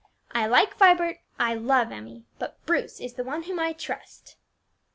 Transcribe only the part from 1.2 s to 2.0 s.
I love